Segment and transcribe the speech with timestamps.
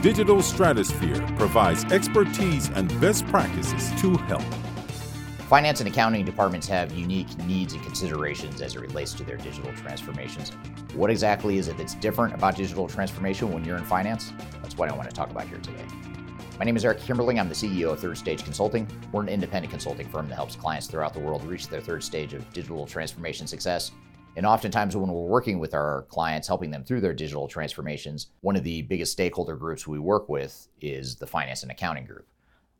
[0.00, 4.44] Digital Stratosphere provides expertise and best practices to help.
[5.48, 9.72] Finance and accounting departments have unique needs and considerations as it relates to their digital
[9.72, 10.50] transformations.
[10.94, 14.32] What exactly is it that's different about digital transformation when you're in finance?
[14.62, 15.84] That's what I want to talk about here today.
[16.60, 17.40] My name is Eric Kimberling.
[17.40, 18.86] I'm the CEO of Third Stage Consulting.
[19.10, 22.34] We're an independent consulting firm that helps clients throughout the world reach their third stage
[22.34, 23.90] of digital transformation success
[24.36, 28.56] and oftentimes, when we're working with our clients, helping them through their digital transformations, one
[28.56, 32.26] of the biggest stakeholder groups we work with is the finance and accounting group.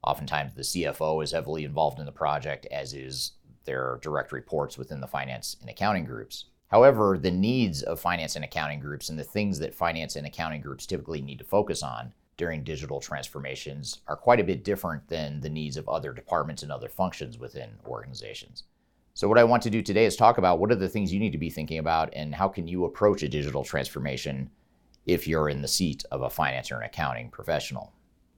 [0.04, 3.32] Oftentimes, the CFO is heavily involved in the project, as is
[3.64, 6.46] their direct reports within the finance and accounting groups.
[6.68, 10.60] However, the needs of finance and accounting groups and the things that finance and accounting
[10.60, 15.40] groups typically need to focus on during digital transformations are quite a bit different than
[15.40, 18.64] the needs of other departments and other functions within organizations.
[19.18, 21.18] So, what I want to do today is talk about what are the things you
[21.18, 24.48] need to be thinking about and how can you approach a digital transformation
[25.06, 27.92] if you're in the seat of a finance or an accounting professional.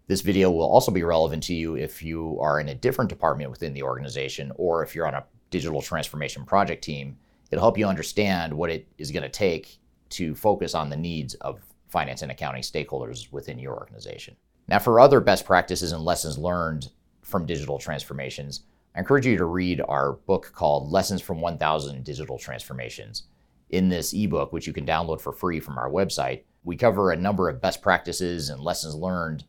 [0.07, 3.51] This video will also be relevant to you if you are in a different department
[3.51, 7.19] within the organization or if you're on a digital transformation project team.
[7.51, 9.81] It'll help you understand what it is going to take
[10.17, 14.35] to focus on the needs of finance and accounting stakeholders within your organization.
[14.67, 16.89] Now, for other best practices and lessons learned
[17.21, 18.63] from digital transformations,
[18.95, 23.25] I encourage you to read our book called Lessons from 1000 Digital Transformations.
[23.69, 27.17] In this ebook, which you can download for free from our website, we cover a
[27.17, 29.45] number of best practices and lessons learned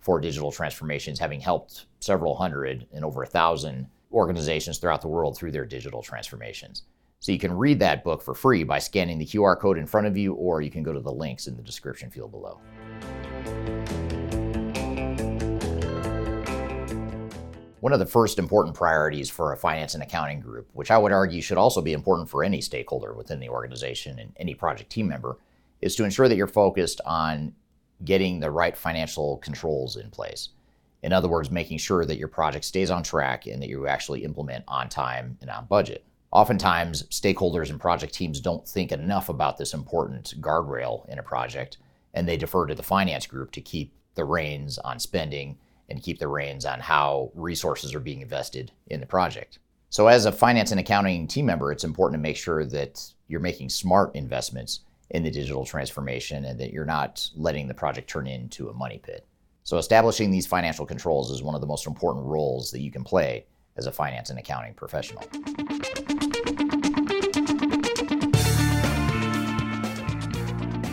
[0.00, 5.38] for digital transformations, having helped several hundred and over a thousand organizations throughout the world
[5.38, 6.82] through their digital transformations.
[7.20, 10.06] So you can read that book for free by scanning the QR code in front
[10.06, 12.60] of you, or you can go to the links in the description field below.
[17.82, 21.10] One of the first important priorities for a finance and accounting group, which I would
[21.10, 25.08] argue should also be important for any stakeholder within the organization and any project team
[25.08, 25.38] member,
[25.80, 27.52] is to ensure that you're focused on
[28.04, 30.50] getting the right financial controls in place.
[31.02, 34.22] In other words, making sure that your project stays on track and that you actually
[34.22, 36.04] implement on time and on budget.
[36.30, 41.78] Oftentimes, stakeholders and project teams don't think enough about this important guardrail in a project,
[42.14, 46.18] and they defer to the finance group to keep the reins on spending and keep
[46.18, 49.58] the reins on how resources are being invested in the project.
[49.90, 53.40] So, as a finance and accounting team member, it's important to make sure that you're
[53.40, 58.26] making smart investments in the digital transformation and that you're not letting the project turn
[58.26, 59.26] into a money pit.
[59.64, 63.04] So, establishing these financial controls is one of the most important roles that you can
[63.04, 63.44] play
[63.76, 65.22] as a finance and accounting professional.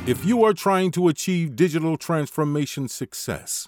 [0.09, 3.67] If you are trying to achieve digital transformation success,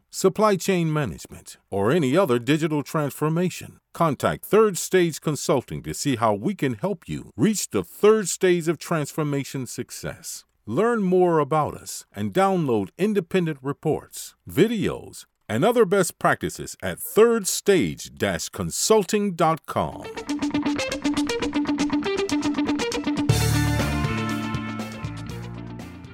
[0.11, 6.33] supply chain management, or any other digital transformation, contact Third Stage Consulting to see how
[6.33, 10.43] we can help you reach the third stage of transformation success.
[10.65, 18.11] Learn more about us and download independent reports, videos, and other best practices at thirdstage
[18.51, 20.03] consulting.com.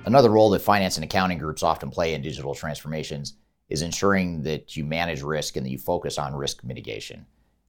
[0.06, 3.36] Another role that finance and accounting groups often play in digital transformations
[3.70, 7.26] is ensuring that you manage risk and that you focus on risk mitigation.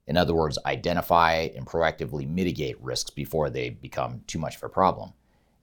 [0.07, 4.69] In other words, identify and proactively mitigate risks before they become too much of a
[4.69, 5.13] problem.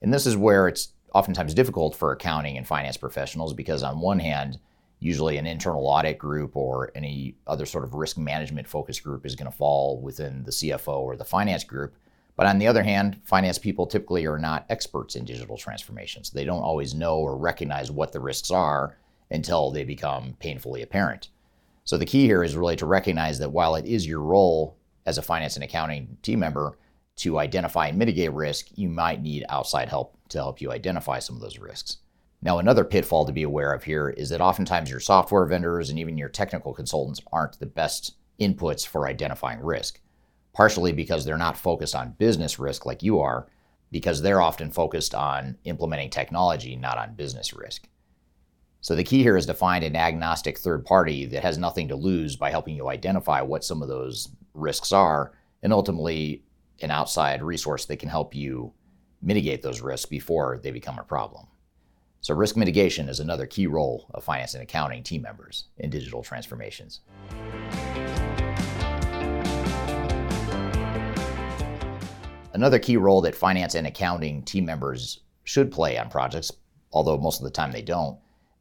[0.02, 4.18] And this is where it's oftentimes difficult for accounting and finance professionals because, on one
[4.18, 4.58] hand,
[5.00, 9.34] usually an internal audit group or any other sort of risk management focus group is
[9.34, 11.94] going to fall within the CFO or the finance group.
[12.36, 16.32] But on the other hand, finance people typically are not experts in digital transformation, so
[16.34, 18.96] They don't always know or recognize what the risks are
[19.30, 21.28] until they become painfully apparent.
[21.84, 24.76] So the key here is really to recognize that while it is your role
[25.06, 26.76] as a finance and accounting team member
[27.16, 31.36] to identify and mitigate risk, you might need outside help to help you identify some
[31.36, 31.98] of those risks.
[32.42, 35.98] Now, another pitfall to be aware of here is that oftentimes your software vendors and
[35.98, 40.00] even your technical consultants aren't the best inputs for identifying risk,
[40.52, 43.48] partially because they're not focused on business risk like you are,
[43.90, 47.88] because they're often focused on implementing technology, not on business risk.
[48.86, 51.96] So the key here is to find an agnostic third party that has nothing to
[51.96, 55.32] lose by helping you identify what some of those risks are,
[55.64, 56.44] and ultimately
[56.80, 58.72] an outside resource that can help you
[59.20, 61.48] mitigate those risks before they become a problem.
[62.20, 66.22] So, risk mitigation is another key role of finance and accounting team members in digital
[66.22, 67.00] transformations.
[72.54, 76.52] Another key role that finance and accounting team members should play on projects,
[76.92, 78.16] although most of the time they don't,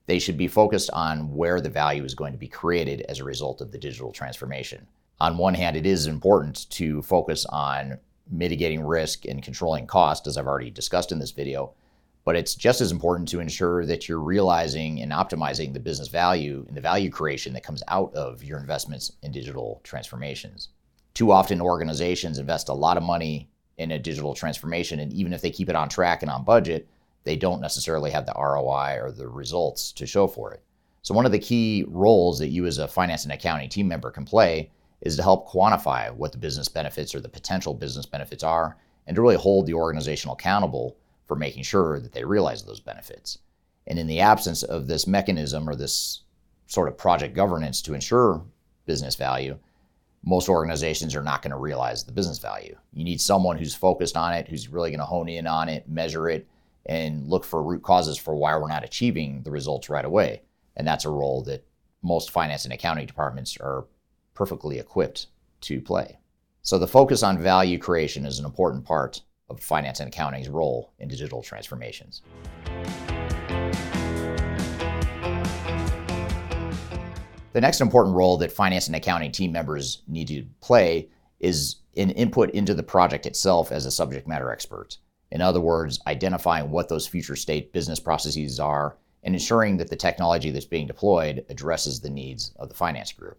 [0.05, 3.23] they should be focused on where the value is going to be created as a
[3.23, 4.85] result of the digital transformation.
[5.19, 7.97] On one hand, it is important to focus on
[8.29, 11.73] mitigating risk and controlling cost, as I've already discussed in this video,
[12.23, 16.65] but it's just as important to ensure that you're realizing and optimizing the business value
[16.67, 20.69] and the value creation that comes out of your investments in digital transformations.
[21.13, 25.41] Too often, organizations invest a lot of money in a digital transformation, and even if
[25.41, 26.87] they keep it on track and on budget,
[27.25, 30.63] they don't necessarily have the ROI or the results to show for it.
[31.01, 34.09] So, one of the key roles that you as a finance and accounting team member
[34.09, 38.43] can play is to help quantify what the business benefits or the potential business benefits
[38.43, 42.79] are and to really hold the organization accountable for making sure that they realize those
[42.79, 43.39] benefits.
[43.87, 46.21] And in the absence of this mechanism or this
[46.67, 48.43] sort of project governance to ensure
[48.85, 49.57] business value,
[50.23, 52.75] most organizations are not going to realize the business value.
[52.93, 55.87] You need someone who's focused on it, who's really going to hone in on it,
[55.87, 56.47] measure it,
[56.85, 60.41] and look for root causes for why we're not achieving the results right away.
[60.75, 61.65] And that's a role that
[62.03, 63.85] most finance and accounting departments are
[64.33, 65.27] perfectly equipped
[65.61, 66.19] to play.
[66.61, 70.93] So the focus on value creation is an important part of finance and accounting's role
[70.99, 72.21] in digital transformations.
[77.53, 81.09] The next important role that finance and accounting team members need to play
[81.39, 84.97] is an input into the project itself as a subject matter expert.
[85.35, 89.95] In other words, identifying what those future state business processes are and ensuring that the
[89.97, 93.37] technology that's being deployed addresses the needs of the finance group.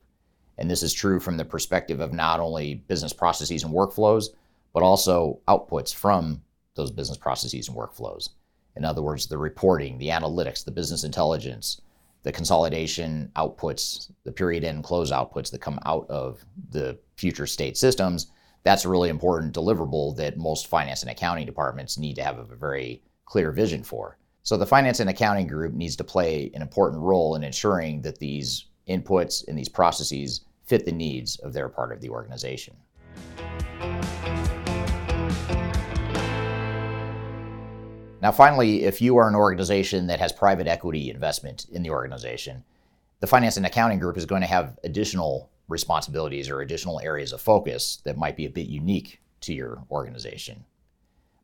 [0.58, 4.26] And this is true from the perspective of not only business processes and workflows,
[4.74, 6.42] but also outputs from
[6.74, 8.28] those business processes and workflows.
[8.76, 11.80] In other words, the reporting, the analytics, the business intelligence,
[12.24, 17.78] the consolidation outputs, the period end close outputs that come out of the future state
[17.78, 18.26] systems.
[18.62, 22.56] That's a really important deliverable that most finance and accounting departments need to have a
[22.56, 24.18] very clear vision for.
[24.42, 28.18] So the finance and accounting group needs to play an important role in ensuring that
[28.18, 32.76] these inputs and these processes fit the needs of their part of the organization.
[38.22, 42.64] Now, finally, if you are an organization that has private equity investment in the organization,
[43.20, 47.40] the finance and accounting group is going to have additional responsibilities or additional areas of
[47.40, 50.64] focus that might be a bit unique to your organization.